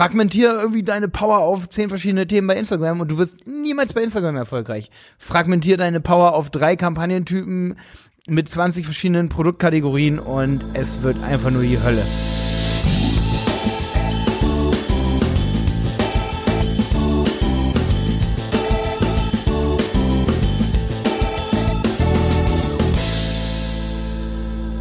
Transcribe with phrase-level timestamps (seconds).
[0.00, 4.02] Fragmentier irgendwie deine Power auf zehn verschiedene Themen bei Instagram und du wirst niemals bei
[4.02, 4.90] Instagram erfolgreich.
[5.18, 7.76] Fragmentier deine Power auf drei Kampagnentypen
[8.26, 12.02] mit 20 verschiedenen Produktkategorien und es wird einfach nur die Hölle.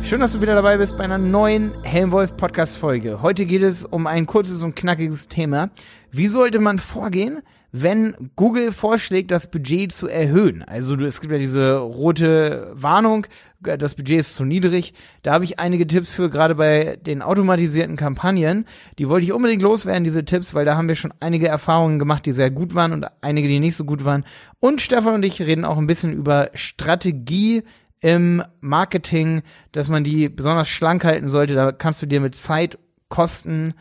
[0.10, 3.22] Schön, dass du wieder dabei bist bei einer neuen Helmwolf Podcast Folge.
[3.22, 5.70] Heute geht es um ein kurzes und knackiges Thema.
[6.12, 10.64] Wie sollte man vorgehen, wenn Google vorschlägt, das Budget zu erhöhen?
[10.64, 13.28] Also es gibt ja diese rote Warnung,
[13.60, 14.96] das Budget ist zu niedrig.
[15.22, 18.66] Da habe ich einige Tipps für, gerade bei den automatisierten Kampagnen.
[18.98, 22.26] Die wollte ich unbedingt loswerden, diese Tipps, weil da haben wir schon einige Erfahrungen gemacht,
[22.26, 24.26] die sehr gut waren und einige, die nicht so gut waren.
[24.60, 27.62] Und Stefan und ich reden auch ein bisschen über Strategie
[28.02, 31.54] im Marketing, dass man die besonders schlank halten sollte.
[31.56, 32.78] Da kannst du dir mit Zeit,
[33.10, 33.74] Kosten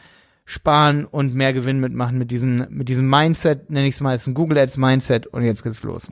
[0.44, 4.26] sparen und mehr Gewinn mitmachen mit diesem, mit diesem Mindset, nenne ich es mal, ist
[4.26, 6.08] ein Google Ads Mindset und jetzt geht's los.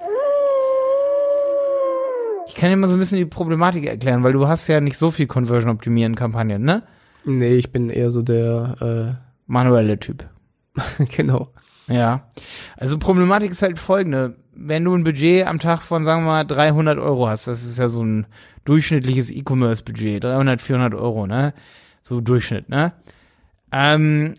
[2.46, 4.98] Ich kann dir mal so ein bisschen die Problematik erklären, weil du hast ja nicht
[4.98, 6.82] so viel Conversion optimieren Kampagnen, ne?
[7.24, 10.28] Nee, ich bin eher so der äh manuelle Typ.
[11.16, 11.52] genau.
[11.88, 12.28] Ja.
[12.76, 16.44] Also Problematik ist halt folgende wenn du ein Budget am Tag von, sagen wir mal,
[16.44, 18.26] 300 Euro hast, das ist ja so ein
[18.64, 21.54] durchschnittliches E-Commerce-Budget, 300, 400 Euro, ne?
[22.02, 22.92] So Durchschnitt, ne?
[23.72, 24.34] Ähm,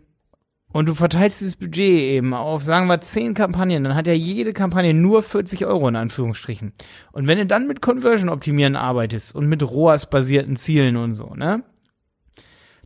[0.73, 4.53] und du verteilst dieses Budget eben auf, sagen wir, 10 Kampagnen, dann hat ja jede
[4.53, 6.73] Kampagne nur 40 Euro in Anführungsstrichen.
[7.11, 11.63] Und wenn du dann mit Conversion optimieren arbeitest und mit ROAS-basierten Zielen und so, ne?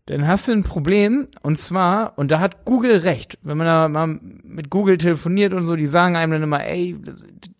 [0.07, 3.87] Dann hast du ein Problem und zwar, und da hat Google recht, wenn man da
[3.87, 6.97] mal mit Google telefoniert und so, die sagen einem dann immer, ey,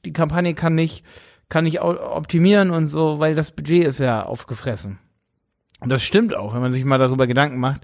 [0.06, 1.06] die Kampagne kann nicht,
[1.50, 4.98] kann nicht optimieren und so, weil das Budget ist ja aufgefressen.
[5.80, 7.82] Und das stimmt auch, wenn man sich mal darüber Gedanken macht,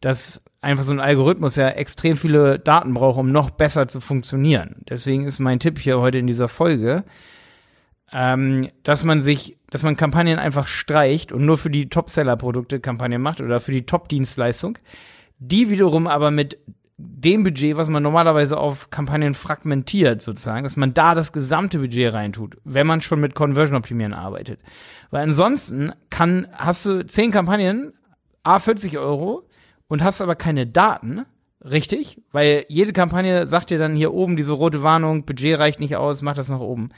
[0.00, 4.76] dass einfach so ein Algorithmus ja extrem viele Daten braucht, um noch besser zu funktionieren.
[4.88, 7.04] Deswegen ist mein Tipp hier heute in dieser Folge,
[8.12, 13.20] ähm, dass man sich, dass man Kampagnen einfach streicht und nur für die Top-Seller-Produkte Kampagnen
[13.20, 14.78] macht oder für die Top-Dienstleistung,
[15.38, 16.58] die wiederum aber mit
[17.00, 22.12] dem Budget, was man normalerweise auf Kampagnen fragmentiert sozusagen, dass man da das gesamte Budget
[22.12, 24.60] reintut, wenn man schon mit Conversion optimieren arbeitet.
[25.10, 27.92] Weil ansonsten kann, hast du zehn Kampagnen,
[28.42, 29.48] a 40 Euro
[29.86, 31.24] und hast aber keine Daten,
[31.64, 32.20] richtig?
[32.32, 36.22] Weil jede Kampagne sagt dir dann hier oben diese rote Warnung, Budget reicht nicht aus,
[36.22, 36.88] mach das nach oben.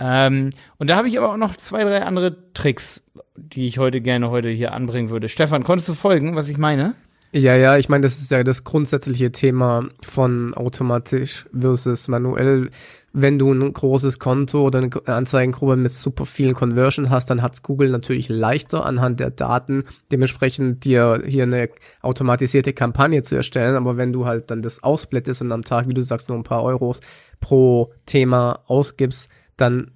[0.00, 3.02] Ähm, und da habe ich aber auch noch zwei, drei andere Tricks,
[3.36, 5.28] die ich heute gerne heute hier anbringen würde.
[5.28, 6.94] Stefan, konntest du folgen, was ich meine?
[7.36, 12.70] Ja, ja, ich meine, das ist ja das grundsätzliche Thema von automatisch versus manuell.
[13.12, 17.64] Wenn du ein großes Konto oder eine Anzeigengruppe mit super vielen Conversion hast, dann hat's
[17.64, 21.70] Google natürlich leichter anhand der Daten dementsprechend dir hier eine
[22.02, 23.74] automatisierte Kampagne zu erstellen.
[23.74, 26.44] Aber wenn du halt dann das ausblättest und am Tag, wie du sagst, nur ein
[26.44, 27.00] paar Euros
[27.40, 29.90] pro Thema ausgibst, dann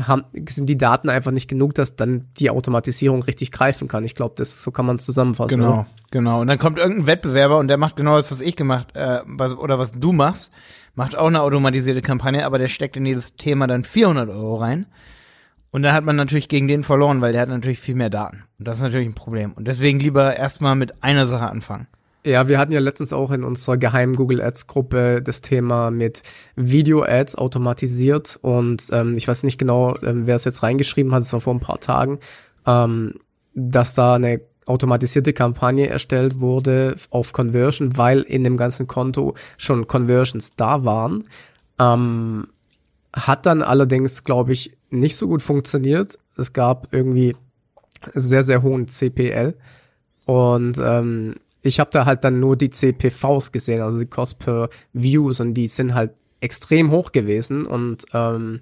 [0.00, 4.04] haben, sind die Daten einfach nicht genug, dass dann die Automatisierung richtig greifen kann.
[4.04, 5.58] Ich glaube, das so kann man es zusammenfassen.
[5.58, 5.86] Genau, oder?
[6.10, 6.40] genau.
[6.40, 9.56] Und dann kommt irgendein Wettbewerber und der macht genau das, was ich gemacht äh, was,
[9.56, 10.52] oder was du machst,
[10.94, 14.86] macht auch eine automatisierte Kampagne, aber der steckt in jedes Thema dann 400 Euro rein.
[15.70, 18.44] Und dann hat man natürlich gegen den verloren, weil der hat natürlich viel mehr Daten.
[18.58, 19.52] Und das ist natürlich ein Problem.
[19.52, 21.88] Und deswegen lieber erstmal mit einer Sache anfangen.
[22.28, 26.22] Ja, wir hatten ja letztens auch in unserer geheimen Google Ads Gruppe das Thema mit
[26.56, 31.22] Video Ads automatisiert und ähm, ich weiß nicht genau, ähm, wer es jetzt reingeschrieben hat,
[31.22, 32.18] es war vor ein paar Tagen,
[32.66, 33.14] ähm,
[33.54, 39.86] dass da eine automatisierte Kampagne erstellt wurde auf Conversion, weil in dem ganzen Konto schon
[39.86, 41.24] Conversions da waren.
[41.78, 42.48] Ähm,
[43.14, 46.18] hat dann allerdings, glaube ich, nicht so gut funktioniert.
[46.36, 47.34] Es gab irgendwie
[48.12, 49.54] sehr, sehr hohen CPL
[50.26, 54.68] und ähm, ich habe da halt dann nur die CPVs gesehen, also die Cost per
[54.92, 58.60] Views und die sind halt extrem hoch gewesen und ähm,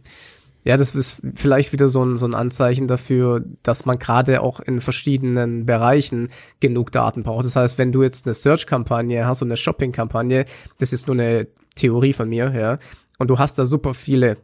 [0.65, 4.59] ja, das ist vielleicht wieder so ein, so ein Anzeichen dafür, dass man gerade auch
[4.59, 7.45] in verschiedenen Bereichen genug Daten braucht.
[7.45, 10.45] Das heißt, wenn du jetzt eine Search-Kampagne hast und eine Shopping-Kampagne,
[10.79, 11.47] das ist nur eine
[11.77, 12.79] Theorie von mir, ja,
[13.19, 14.39] und du hast da super viele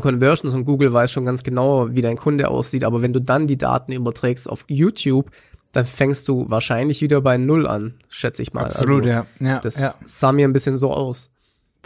[0.00, 3.46] Conversions und Google weiß schon ganz genau, wie dein Kunde aussieht, aber wenn du dann
[3.46, 5.30] die Daten überträgst auf YouTube,
[5.74, 8.64] dann fängst du wahrscheinlich wieder bei Null an, schätze ich mal.
[8.64, 9.26] Absolut, also, ja.
[9.40, 9.58] ja.
[9.58, 9.94] Das ja.
[10.06, 11.30] sah mir ein bisschen so aus.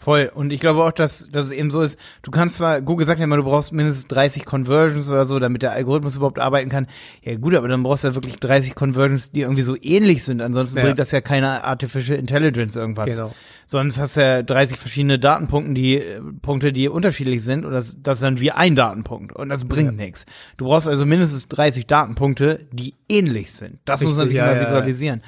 [0.00, 0.30] Voll.
[0.32, 3.18] Und ich glaube auch, dass, dass es eben so ist, du kannst zwar, Google sagt
[3.18, 6.86] ja immer, du brauchst mindestens 30 Conversions oder so, damit der Algorithmus überhaupt arbeiten kann.
[7.22, 10.40] Ja gut, aber dann brauchst du ja wirklich 30 Conversions, die irgendwie so ähnlich sind.
[10.40, 10.84] Ansonsten ja.
[10.84, 13.06] bringt das ja keine Artificial Intelligence irgendwas.
[13.06, 13.34] Genau.
[13.66, 16.02] Sonst hast du ja 30 verschiedene Datenpunkte, die
[16.42, 19.98] Punkte, die unterschiedlich sind und das, das ist dann wie ein Datenpunkt und das bringt
[19.98, 20.04] ja.
[20.04, 20.26] nichts.
[20.58, 23.80] Du brauchst also mindestens 30 Datenpunkte, die ähnlich sind.
[23.84, 25.22] Das Richtig, muss man sich ja, immer visualisieren.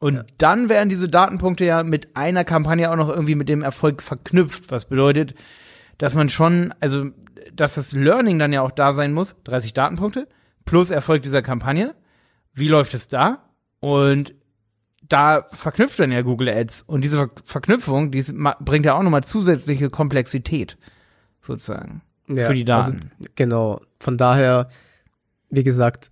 [0.00, 0.24] Und ja.
[0.38, 4.70] dann werden diese Datenpunkte ja mit einer Kampagne auch noch irgendwie mit dem Erfolg verknüpft,
[4.70, 5.34] was bedeutet,
[5.98, 7.10] dass man schon, also,
[7.54, 10.26] dass das Learning dann ja auch da sein muss, 30 Datenpunkte
[10.64, 11.94] plus Erfolg dieser Kampagne.
[12.54, 13.50] Wie läuft es da?
[13.80, 14.34] Und
[15.06, 16.82] da verknüpft dann ja Google Ads.
[16.82, 18.24] Und diese Ver Verknüpfung, die
[18.60, 20.78] bringt ja auch nochmal zusätzliche Komplexität,
[21.42, 22.94] sozusagen, ja, für die Daten.
[22.94, 23.80] Also, genau.
[23.98, 24.68] Von daher,
[25.50, 26.10] wie gesagt,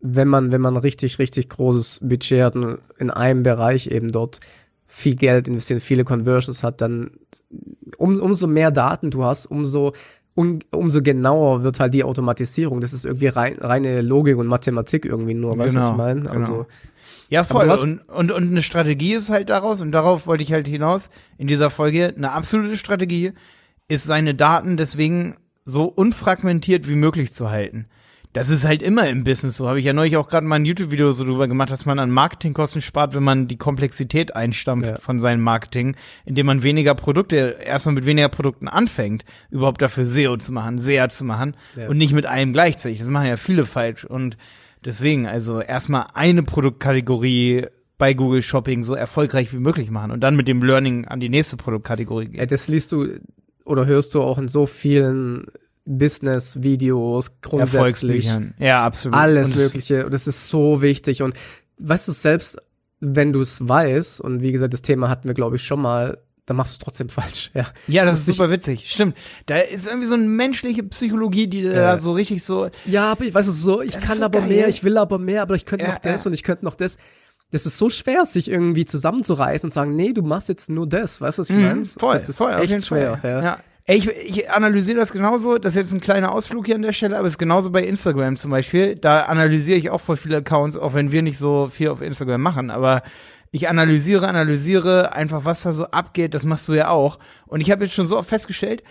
[0.00, 4.40] wenn man, wenn man richtig, richtig großes Budget hat und in einem Bereich eben dort
[4.86, 7.10] viel Geld investiert, viele Conversions hat, dann
[7.98, 9.92] um, umso mehr Daten du hast, umso
[10.34, 12.80] um, umso genauer wird halt die Automatisierung.
[12.80, 15.96] Das ist irgendwie rein, reine Logik und Mathematik irgendwie nur, weißt du, genau, was ich
[15.96, 16.20] meine?
[16.20, 16.32] Genau.
[16.32, 16.66] Also,
[17.28, 17.68] ja, voll.
[17.68, 21.48] Und, und, und eine Strategie ist halt daraus, und darauf wollte ich halt hinaus in
[21.48, 23.32] dieser Folge, eine absolute Strategie
[23.88, 27.86] ist, seine Daten deswegen so unfragmentiert wie möglich zu halten.
[28.34, 29.68] Das ist halt immer im Business so.
[29.68, 32.10] Habe ich ja neulich auch gerade mal ein YouTube-Video so drüber gemacht, dass man an
[32.10, 34.96] Marketingkosten spart, wenn man die Komplexität einstampft ja.
[34.96, 35.96] von seinem Marketing,
[36.26, 41.08] indem man weniger Produkte, erstmal mit weniger Produkten anfängt, überhaupt dafür SEO zu machen, SEA
[41.08, 41.88] zu machen ja.
[41.88, 42.98] und nicht mit einem gleichzeitig.
[42.98, 44.04] Das machen ja viele falsch.
[44.04, 44.36] Und
[44.84, 47.66] deswegen, also erstmal eine Produktkategorie
[47.96, 51.28] bei Google Shopping so erfolgreich wie möglich machen und dann mit dem Learning an die
[51.28, 52.40] nächste Produktkategorie gehen.
[52.40, 53.18] Ja, das liest du
[53.64, 55.46] oder hörst du auch in so vielen
[55.88, 58.30] Business-Videos grundsätzlich.
[58.58, 59.16] Ja, absolut.
[59.16, 60.04] Alles und Mögliche.
[60.04, 61.22] Und das ist so wichtig.
[61.22, 61.34] Und
[61.78, 62.58] weißt du, selbst
[63.00, 66.18] wenn du es weißt, und wie gesagt, das Thema hatten wir, glaube ich, schon mal,
[66.46, 67.50] dann machst du es trotzdem falsch.
[67.54, 68.90] Ja, ja das ist super witzig.
[68.90, 69.16] Stimmt.
[69.46, 71.72] Da ist irgendwie so eine menschliche Psychologie, die ja.
[71.72, 72.68] da so richtig so.
[72.84, 74.48] Ja, aber ich weiß es so, ich kann so aber geil.
[74.48, 76.28] mehr, ich will aber mehr, aber ich könnte ja, noch das ja.
[76.28, 76.98] und ich könnte noch das.
[77.50, 81.22] Das ist so schwer, sich irgendwie zusammenzureißen und sagen, nee, du machst jetzt nur das.
[81.22, 81.84] Weißt du, was ich mhm, meine?
[81.86, 83.20] Voll, das ist voll, echt schwer.
[83.22, 83.42] Ja.
[83.42, 83.58] ja.
[83.90, 87.16] Ich, ich analysiere das genauso, das ist jetzt ein kleiner Ausflug hier an der Stelle,
[87.16, 88.96] aber es ist genauso bei Instagram zum Beispiel.
[88.96, 92.42] Da analysiere ich auch voll viele Accounts, auch wenn wir nicht so viel auf Instagram
[92.42, 93.02] machen, aber
[93.50, 97.18] ich analysiere, analysiere einfach, was da so abgeht, das machst du ja auch.
[97.46, 98.82] Und ich habe jetzt schon so oft festgestellt,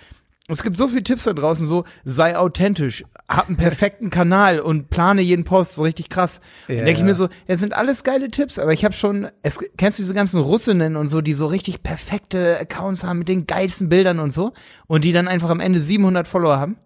[0.48, 4.90] es gibt so viele Tipps da draußen, so sei authentisch, hab einen perfekten Kanal und
[4.90, 6.40] plane jeden Post so richtig krass.
[6.68, 6.80] Ja.
[6.80, 9.60] Und denke ich mir so, ja, sind alles geile Tipps, aber ich habe schon, es,
[9.78, 13.46] kennst du diese ganzen Russinnen und so, die so richtig perfekte Accounts haben mit den
[13.46, 14.54] geilsten Bildern und so
[14.88, 16.78] und die dann einfach am Ende 700 Follower haben?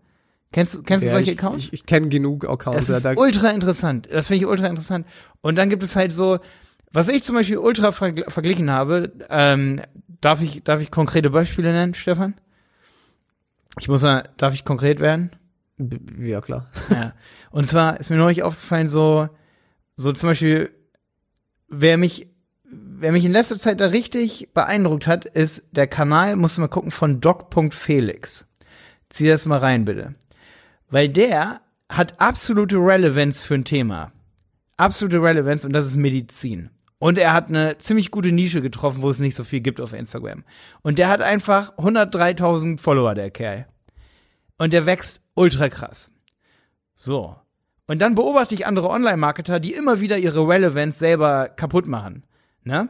[0.52, 1.66] Kennst du, kennst ja, du solche ich, Accounts?
[1.66, 2.88] Ich, ich kenne genug Accounts.
[2.88, 4.10] Das ist ja, da ultra interessant.
[4.12, 5.06] Das finde ich ultra interessant.
[5.42, 6.40] Und dann gibt es halt so,
[6.92, 9.82] was ich zum Beispiel ultra vergl verglichen habe, ähm,
[10.20, 12.34] darf ich, darf ich konkrete Beispiele nennen, Stefan?
[13.80, 15.32] Ich muss mal, darf ich konkret werden?
[16.20, 16.70] Ja, klar.
[16.90, 17.14] Ja.
[17.52, 19.30] Und zwar ist mir neulich aufgefallen, so,
[19.96, 20.72] so zum Beispiel,
[21.68, 22.28] wer mich,
[22.64, 26.68] wer mich in letzter Zeit da richtig beeindruckt hat, ist der Kanal, musst du mal
[26.68, 28.46] gucken, von doc.felix.
[29.10, 30.16] Zieh das mal rein, bitte.
[30.90, 34.12] Weil der hat absolute Relevanz für ein Thema.
[34.78, 36.70] Absolute Relevanz und das ist Medizin.
[37.02, 39.94] Und er hat eine ziemlich gute Nische getroffen, wo es nicht so viel gibt auf
[39.94, 40.44] Instagram.
[40.84, 43.66] Und der hat einfach 103.000 Follower, der Kerl.
[44.60, 46.10] Und der wächst ultra krass.
[46.96, 47.36] So.
[47.88, 52.24] Und dann beobachte ich andere Online-Marketer, die immer wieder ihre Relevance selber kaputt machen.
[52.64, 52.90] Ne?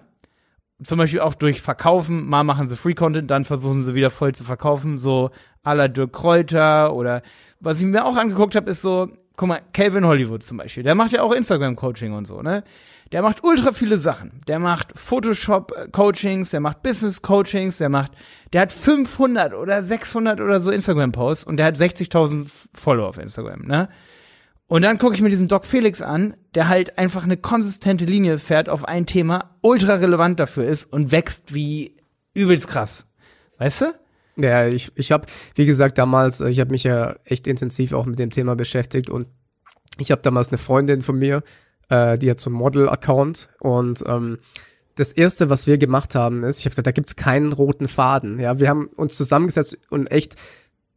[0.84, 2.28] Zum Beispiel auch durch Verkaufen.
[2.28, 4.98] Mal machen sie Free-Content, dann versuchen sie wieder voll zu verkaufen.
[4.98, 5.32] So
[5.64, 7.22] à la Dirk Kräuter oder
[7.60, 9.10] was ich mir auch angeguckt habe, ist so,
[9.42, 10.84] guck mal, Calvin Hollywood zum Beispiel.
[10.84, 12.64] Der macht ja auch Instagram-Coaching und so, ne?
[13.12, 14.40] Der macht ultra viele Sachen.
[14.48, 18.12] Der macht Photoshop-Coachings, der macht Business-Coachings, der macht,
[18.54, 22.46] der hat 500 oder 600 oder so Instagram-Posts und der hat 60.000
[22.76, 23.90] Follower auf Instagram, ne?
[24.68, 28.38] Und dann gucke ich mir diesen Doc Felix an, der halt einfach eine konsistente Linie
[28.38, 31.98] fährt auf ein Thema, ultra relevant dafür ist und wächst wie
[32.36, 33.08] übelst krass.
[33.58, 33.86] Weißt du?
[34.44, 38.20] Ja, ich, ich habe, wie gesagt, damals, ich habe mich ja echt intensiv auch mit
[38.20, 39.28] dem Thema beschäftigt und
[39.98, 41.44] ich habe damals eine Freundin von mir,
[41.90, 44.40] äh, die hat so einen Model-Account und ähm,
[44.96, 48.40] das erste, was wir gemacht haben, ist, ich habe gesagt, da gibt's keinen roten Faden.
[48.40, 50.36] Ja, wir haben uns zusammengesetzt und echt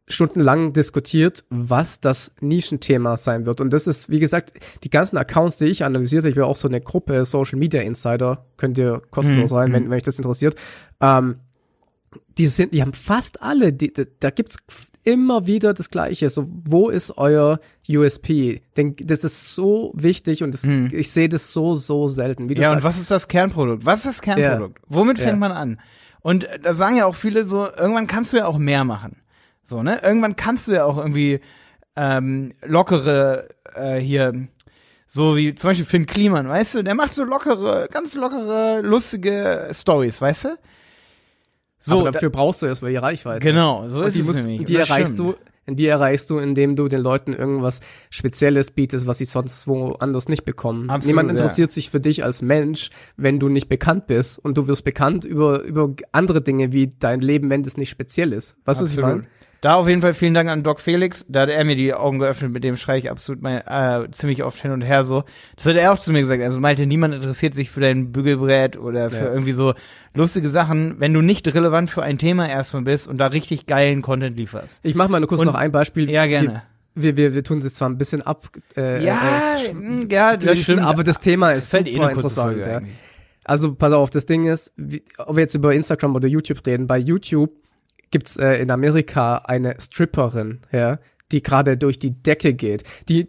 [0.07, 3.59] stundenlang diskutiert, was das Nischenthema sein wird.
[3.59, 4.51] Und das ist, wie gesagt,
[4.83, 7.81] die ganzen Accounts, die ich analysiert habe, ich bin auch so eine Gruppe Social Media
[7.81, 9.57] Insider, könnt ihr kostenlos mhm.
[9.57, 9.89] rein, wenn, mhm.
[9.89, 10.55] wenn euch das interessiert.
[11.01, 11.37] Ähm,
[12.37, 14.57] die sind, die haben fast alle, die, da gibt's
[15.03, 16.29] immer wieder das Gleiche.
[16.29, 18.61] So, wo ist euer USP?
[18.75, 20.89] Denn das ist so wichtig und das, hm.
[20.91, 22.49] ich sehe das so, so selten.
[22.49, 23.85] Ja, und was ist das Kernprodukt?
[23.85, 24.79] Was ist das Kernprodukt?
[24.79, 24.85] Ja.
[24.89, 25.37] Womit fängt ja.
[25.37, 25.79] man an?
[26.21, 29.21] Und da sagen ja auch viele so, irgendwann kannst du ja auch mehr machen.
[29.63, 30.01] So, ne?
[30.01, 31.39] Irgendwann kannst du ja auch irgendwie
[31.95, 34.47] ähm, lockere äh, hier,
[35.07, 39.69] so wie zum Beispiel Finn Kliman, weißt du, der macht so lockere, ganz lockere, lustige
[39.71, 40.57] Stories, weißt du?
[41.85, 43.45] So, Aber dafür da, brauchst du erstmal die Reichweite.
[43.45, 44.65] Genau, so ist die es musst, nämlich.
[44.65, 45.35] Die erreichst stimmt.
[45.35, 45.35] du
[45.67, 47.79] die erreichst du, indem du den Leuten irgendwas
[48.11, 50.89] Spezielles bietest, was sie sonst woanders nicht bekommen.
[50.89, 54.37] Absolut, Niemand interessiert sich für dich als Mensch, wenn du nicht bekannt bist.
[54.37, 58.31] Und du wirst bekannt über, über andere Dinge wie dein Leben, wenn das nicht speziell
[58.31, 58.55] ist.
[58.65, 59.25] Weißt du, was ich meine?
[59.61, 61.25] Da auf jeden Fall vielen Dank an Doc Felix.
[61.27, 64.43] Da hat er mir die Augen geöffnet, mit dem schreie ich absolut mein, äh, ziemlich
[64.43, 65.23] oft hin und her so.
[65.55, 66.43] Das hat er auch zu mir gesagt.
[66.43, 69.31] Also Malte, niemand interessiert sich für dein Bügelbrett oder für Ja.
[69.33, 69.73] irgendwie so
[70.13, 74.01] lustige Sachen, wenn du nicht relevant für ein Thema erstmal bist und da richtig geilen
[74.01, 74.81] Content lieferst.
[74.83, 76.09] Ich mache mal nur kurz Und- noch ein Beispiel.
[76.11, 76.63] Ja, gerne.
[76.97, 78.47] Wir, wir, wir tun es zwar ein bisschen ab.
[78.77, 79.19] Äh, Ja,
[79.57, 80.81] äh, ja, das schließen, stimmt.
[80.83, 82.65] aber das Thema ist fällt eh super kurze interessant.
[82.65, 82.77] Ja.
[82.77, 82.95] eigentlich.
[83.43, 86.87] Also pass auf, das Ding ist, wie, ob wir jetzt über Instagram oder YouTube reden,
[86.87, 87.51] bei YouTube
[88.15, 90.99] gibt's äh, in Amerika eine Stripperin, ja,
[91.33, 92.85] die gerade durch die Decke geht.
[93.09, 93.27] Die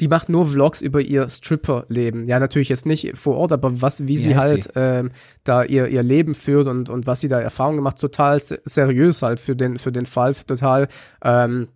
[0.00, 2.26] die macht nur Vlogs über ihr Stripper-Leben.
[2.26, 5.10] Ja, natürlich jetzt nicht vor Ort, aber was, wie sie heißt halt ähm,
[5.44, 9.22] da ihr, ihr Leben führt und, und was sie da Erfahrungen gemacht, total se- seriös
[9.22, 10.88] halt für den, für den Fall, total
[11.22, 11.68] ähm,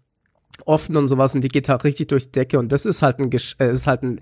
[0.64, 3.18] offen und sowas und die geht halt richtig durch die Decke und das ist halt
[3.18, 4.20] ein, äh, ist halt ein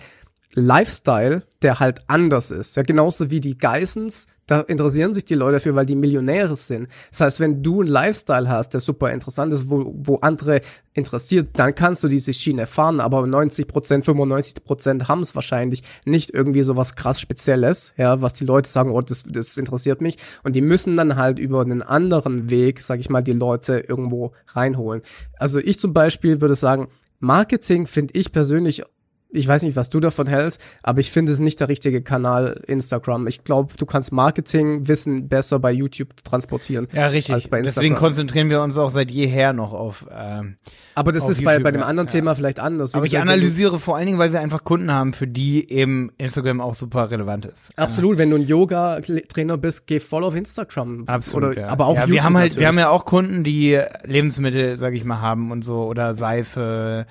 [0.55, 2.77] Lifestyle, der halt anders ist.
[2.77, 6.89] Ja, genauso wie die Geissens, da interessieren sich die Leute dafür, weil die Millionäre sind.
[7.11, 10.63] Das heißt, wenn du einen Lifestyle hast, der super interessant ist, wo, wo andere
[10.95, 15.83] interessiert, dann kannst du diese Schiene fahren, aber 90 Prozent, 95 Prozent haben es wahrscheinlich
[16.05, 20.01] nicht irgendwie so was krass Spezielles, ja, was die Leute sagen, oh, das, das interessiert
[20.01, 20.17] mich.
[20.43, 24.33] Und die müssen dann halt über einen anderen Weg, sag ich mal, die Leute irgendwo
[24.49, 25.03] reinholen.
[25.39, 26.89] Also ich zum Beispiel würde sagen,
[27.21, 28.85] Marketing finde ich persönlich
[29.31, 32.63] ich weiß nicht, was du davon hältst, aber ich finde es nicht der richtige Kanal
[32.67, 33.27] Instagram.
[33.27, 36.89] Ich glaube, du kannst Marketingwissen besser bei YouTube transportieren.
[36.93, 37.35] Ja, richtig.
[37.35, 38.09] als bei Deswegen Instagram.
[38.09, 40.07] konzentrieren wir uns auch seit jeher noch auf.
[40.11, 40.57] Ähm,
[40.95, 41.87] Aber das ist bei, YouTube, bei dem ja.
[41.87, 42.13] anderen Ja.
[42.13, 42.95] Thema vielleicht anders.
[42.95, 46.61] Aber ich analysiere vor allen Dingen, weil wir einfach Kunden haben, für die eben Instagram
[46.61, 47.71] auch super relevant ist.
[47.77, 51.05] Absolut, wenn du ein Yoga-Trainer bist, geh voll auf Instagram.
[51.07, 51.51] Absolut.
[51.53, 51.69] Oder, ja.
[51.69, 52.61] Aber auch ja, YouTube wir haben halt, natürlich.
[52.61, 57.07] wir haben ja auch Kunden, die Lebensmittel, sag ich mal, haben und so oder Seife,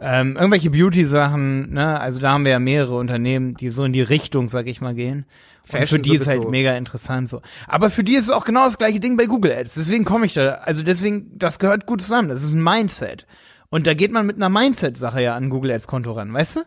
[0.00, 1.74] ähm, irgendwelche Beauty-Sachen.
[1.74, 4.80] Ne, also da haben wir ja mehrere Unternehmen, die so in die Richtung, sag ich
[4.80, 5.26] mal, gehen.
[5.62, 6.50] Und Fashion für die ist halt sowieso.
[6.50, 7.42] mega interessant so.
[7.66, 9.74] Aber für die ist es auch genau das gleiche Ding bei Google Ads.
[9.74, 10.54] Deswegen komme ich da.
[10.62, 12.28] Also deswegen, das gehört gut zusammen.
[12.30, 13.26] Das ist ein Mindset.
[13.68, 16.60] Und da geht man mit einer Mindset-Sache ja an Google Ads Konto ran, weißt du?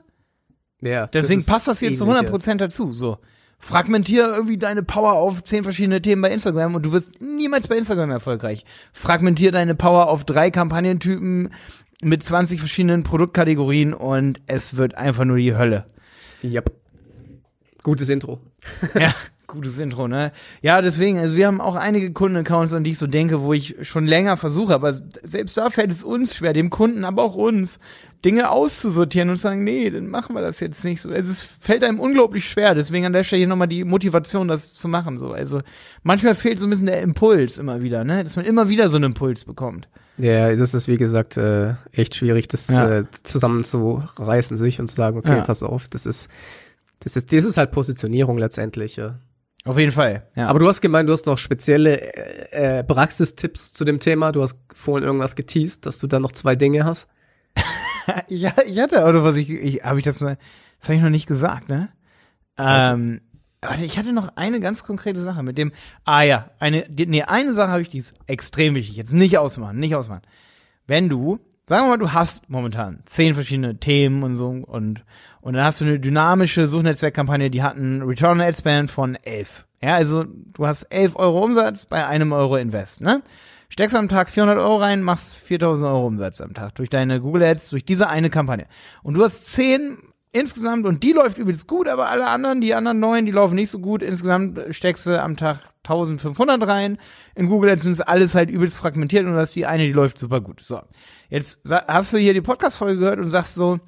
[0.81, 2.33] ja, Deswegen ist passt das jetzt zu ähnliche.
[2.33, 2.93] 100% dazu.
[2.93, 3.17] So.
[3.63, 7.77] Fragmentier irgendwie deine Power auf zehn verschiedene Themen bei Instagram und du wirst niemals bei
[7.77, 8.65] Instagram erfolgreich.
[8.91, 11.53] Fragmentier deine Power auf drei Kampagnentypen
[12.01, 15.85] mit 20 verschiedenen Produktkategorien und es wird einfach nur die Hölle.
[16.43, 16.71] Yep.
[17.83, 18.39] Gutes Intro.
[18.95, 19.13] ja,
[19.53, 20.31] gutes Intro, ne?
[20.61, 23.75] Ja, deswegen, also wir haben auch einige Kundenaccounts, an die ich so denke, wo ich
[23.81, 24.93] schon länger versuche, aber
[25.23, 27.79] selbst da fällt es uns schwer, dem Kunden, aber auch uns,
[28.25, 31.09] Dinge auszusortieren und zu sagen, nee, dann machen wir das jetzt nicht so.
[31.09, 34.73] Also es fällt einem unglaublich schwer, deswegen an der Stelle hier nochmal die Motivation, das
[34.75, 35.31] zu machen, so.
[35.33, 35.61] Also
[36.03, 38.23] manchmal fehlt so ein bisschen der Impuls immer wieder, ne?
[38.23, 39.89] Dass man immer wieder so einen Impuls bekommt.
[40.17, 42.99] Ja, das ist wie gesagt äh, echt schwierig, das Ja.
[42.99, 45.41] äh, zusammenzureißen sich und zu sagen, okay, Ja.
[45.41, 46.29] pass auf, das ist,
[46.99, 49.17] das ist, das ist halt Positionierung letztendlich, ja.
[49.65, 50.47] Auf jeden Fall, ja.
[50.47, 54.33] Aber du hast gemeint, du hast noch spezielle äh, äh, Praxistipps zu dem Thema.
[54.33, 57.07] Du hast vorhin irgendwas geteased, dass du da noch zwei Dinge hast.
[58.27, 60.37] ja, ich hatte, oder was ich, ich habe ich das, das
[60.83, 61.89] habe ich noch nicht gesagt, ne?
[62.57, 63.21] Ähm,
[63.61, 65.71] warte, ich hatte noch eine ganz konkrete Sache mit dem,
[66.03, 69.37] ah ja, eine, die, nee, eine Sache habe ich, die ist extrem wichtig, jetzt nicht
[69.37, 70.23] ausmachen, nicht ausmachen.
[70.85, 75.05] Wenn du, sagen wir mal, du hast momentan zehn verschiedene Themen und so und,
[75.43, 79.15] und dann hast du eine dynamische Suchnetzwerkkampagne, die hat einen Return on Ad Spend von
[79.15, 79.65] 11.
[79.81, 83.21] Ja, also du hast 11 Euro Umsatz bei einem Euro Invest, ne?
[83.67, 87.43] Steckst am Tag 400 Euro rein, machst 4000 Euro Umsatz am Tag durch deine Google
[87.43, 88.67] Ads, durch diese eine Kampagne.
[89.01, 89.97] Und du hast 10
[90.31, 93.69] insgesamt und die läuft übelst gut, aber alle anderen, die anderen neun, die laufen nicht
[93.69, 94.01] so gut.
[94.01, 96.97] Insgesamt steckst du am Tag 1500 rein.
[97.35, 100.19] In Google Ads ist alles halt übelst fragmentiert und du hast die eine, die läuft
[100.19, 100.61] super gut.
[100.61, 100.81] So.
[101.29, 103.81] Jetzt hast du hier die Podcast-Folge gehört und sagst so,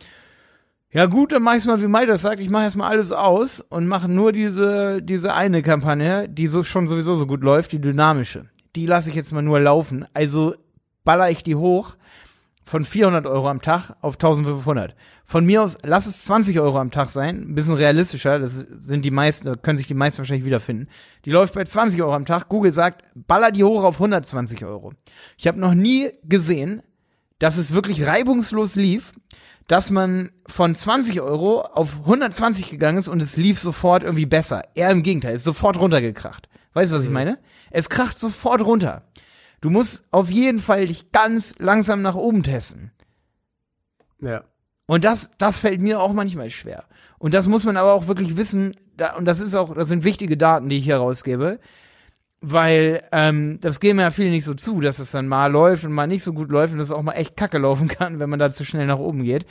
[0.91, 2.39] ja gut, dann mach ich's mal, wie Malte das sagt.
[2.39, 6.87] Ich mache erstmal alles aus und mache nur diese, diese eine Kampagne, die so schon
[6.87, 8.49] sowieso so gut läuft, die dynamische.
[8.75, 10.05] Die lasse ich jetzt mal nur laufen.
[10.13, 10.55] Also
[11.03, 11.95] baller ich die hoch
[12.65, 14.95] von 400 Euro am Tag auf 1500.
[15.23, 19.05] Von mir aus, lass es 20 Euro am Tag sein, ein bisschen realistischer, das sind
[19.05, 20.87] die meisten, da können sich die meisten wahrscheinlich wiederfinden.
[21.25, 22.49] Die läuft bei 20 Euro am Tag.
[22.49, 24.93] Google sagt, baller die hoch auf 120 Euro.
[25.37, 26.81] Ich habe noch nie gesehen,
[27.39, 29.11] dass es wirklich reibungslos lief,
[29.67, 34.63] dass man von 20 Euro auf 120 gegangen ist und es lief sofort irgendwie besser.
[34.75, 36.47] Eher im Gegenteil, es ist sofort runtergekracht.
[36.73, 37.39] Weißt du, was ich meine?
[37.71, 39.03] Es kracht sofort runter.
[39.61, 42.91] Du musst auf jeden Fall dich ganz langsam nach oben testen.
[44.19, 44.43] Ja.
[44.85, 46.83] Und das, das fällt mir auch manchmal schwer.
[47.17, 50.03] Und das muss man aber auch wirklich wissen, da, und das ist auch, das sind
[50.03, 51.59] wichtige Daten, die ich hier rausgebe.
[52.47, 55.91] Weil ähm, das geben ja viele nicht so zu, dass es dann mal läuft und
[55.91, 58.39] mal nicht so gut läuft und das auch mal echt kacke laufen kann, wenn man
[58.39, 59.45] da zu schnell nach oben geht.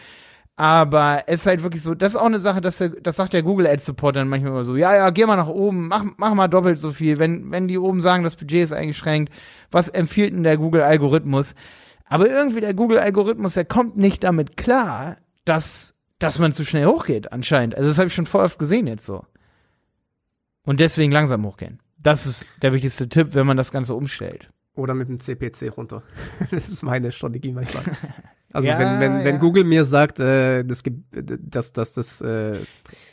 [0.57, 3.33] Aber es ist halt wirklich so, das ist auch eine Sache, dass der, das sagt
[3.33, 6.05] der Google Ads Support dann manchmal immer so, ja, ja, geh mal nach oben, mach,
[6.17, 7.19] mach mal doppelt so viel.
[7.19, 9.33] Wenn, wenn die oben sagen, das Budget ist eingeschränkt,
[9.73, 11.57] was empfiehlt denn der Google Algorithmus?
[12.05, 16.87] Aber irgendwie der Google Algorithmus, der kommt nicht damit klar, dass, dass man zu schnell
[16.87, 17.77] hochgeht, anscheinend.
[17.77, 19.25] Also das habe ich schon voll oft gesehen jetzt so.
[20.65, 21.81] Und deswegen langsam hochgehen.
[22.05, 24.49] Das ist der wichtigste Tipp, wenn man das Ganze umstellt.
[24.77, 26.03] Oder mit dem CPC runter.
[26.51, 27.83] das ist meine Strategie manchmal.
[28.53, 29.41] Also Ja, wenn, wenn, wenn ja.
[29.41, 32.53] Google mir sagt, äh, das dass, dass das äh,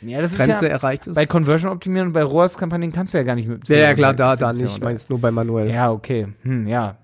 [0.00, 1.16] Ja, das Grenze ist ja erreicht ist.
[1.16, 4.14] bei Conversion optimieren und bei ROAS-Kampagnen kannst du ja gar nicht mit ja, ja, klar,
[4.14, 4.62] da, da nicht.
[4.76, 5.68] Ich meine es nur bei manuell.
[5.68, 6.28] Ja, okay.
[6.42, 6.96] Hm, ja.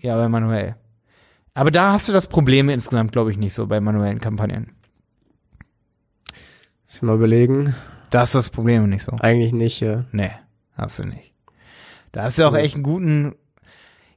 [0.00, 0.74] Ja, bei manuell.
[1.54, 4.72] Aber da hast du das Problem insgesamt, glaube ich, nicht so bei manuellen Kampagnen.
[6.82, 7.76] Muss ich mal überlegen.
[8.10, 9.12] Da ist das Problem nicht so.
[9.20, 9.82] Eigentlich nicht.
[9.82, 10.32] Äh, Nee,
[10.76, 11.32] hast du nicht.
[12.14, 12.60] Da hast du auch Nee.
[12.60, 13.34] echt einen guten.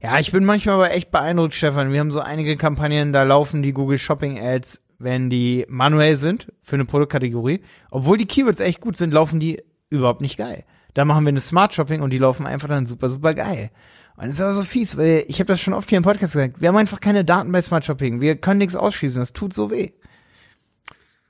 [0.02, 1.92] Ja, ich bin manchmal aber echt beeindruckt, Stefan.
[1.92, 6.54] Wir haben so einige Kampagnen, da laufen die Google Shopping Ads, wenn die manuell sind
[6.62, 7.62] für eine Produktkategorie.
[7.90, 10.64] Obwohl die Keywords echt gut sind, laufen die überhaupt nicht geil.
[10.94, 13.72] Da machen wir eine Smart Shopping und die laufen einfach dann super, super geil.
[14.16, 16.34] Und das ist aber so fies, weil ich habe das schon oft hier im Podcast
[16.34, 16.62] gesagt.
[16.62, 18.22] Wir haben einfach keine Daten bei Smart Shopping.
[18.22, 19.20] Wir können nichts ausschließen.
[19.20, 19.92] Das tut so weh.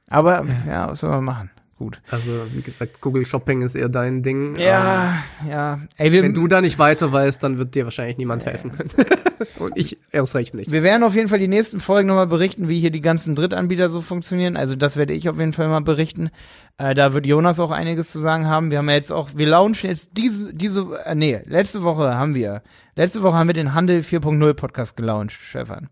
[0.10, 1.52] Aber, ja, was soll man machen?
[1.78, 2.02] Gut.
[2.10, 4.58] also wie gesagt, Google Shopping ist eher dein Ding.
[4.58, 5.82] Ja, ja.
[5.96, 8.72] Ey, wir, Ähm, wenn du da nicht weiter weißt, dann wird dir wahrscheinlich niemand helfen
[8.72, 8.90] können.
[9.60, 10.72] Und ich erst recht nicht.
[10.72, 13.90] Wir werden auf jeden Fall die nächsten Folgen nochmal berichten, wie hier die ganzen Drittanbieter
[13.90, 14.58] so funktionieren.
[14.58, 16.32] Also das werde ich auf jeden Fall mal berichten.
[16.80, 18.72] Äh, da wird Jonas auch einiges zu sagen haben.
[18.72, 22.34] Wir haben ja jetzt auch, wir launchen jetzt diese, diese, äh, nee, letzte Woche haben
[22.34, 22.64] wir,
[22.96, 25.90] letzte Woche haben wir den Handel 4.0 Podcast gelauncht, Stefan.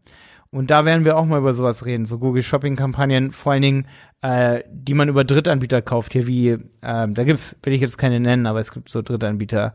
[0.55, 3.61] Und da werden wir auch mal über sowas reden, so Google Shopping Kampagnen, vor allen
[3.61, 3.87] Dingen,
[4.21, 8.21] äh, die man über Drittanbieter kauft, hier wie, ähm, da gibt's, will ich jetzt keine
[8.21, 9.73] nennen, aber es gibt so Drittanbieter,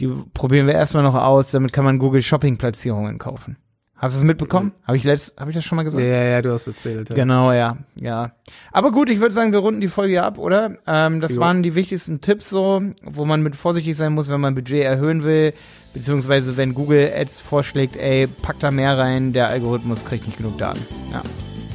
[0.00, 3.56] die probieren wir erstmal noch aus, damit kann man Google Shopping Platzierungen kaufen.
[4.00, 4.72] Hast du es mitbekommen?
[4.86, 6.04] Habe ich letzt, habe ich das schon mal Ja, gesagt?
[6.06, 7.08] ja, du hast erzählt.
[7.10, 7.16] Ja.
[7.16, 8.30] Genau, ja, ja.
[8.70, 10.76] Aber gut, ich würde sagen, wir runden die Folge ab, oder?
[10.86, 11.40] Ähm, das Jo.
[11.40, 15.24] waren die wichtigsten Tipps so, wo man mit vorsichtig sein muss, wenn man Budget erhöhen
[15.24, 15.52] will,
[15.94, 20.58] beziehungsweise wenn Google Ads vorschlägt, ey, pack da mehr rein, der Algorithmus kriegt nicht genug
[20.58, 20.80] Daten.
[21.12, 21.22] Ja.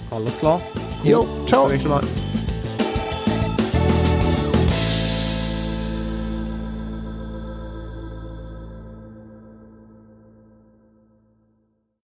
[0.10, 0.62] Alles klar.
[1.04, 1.64] Jo, Bis ciao.
[1.64, 2.04] zum nächsten Mal.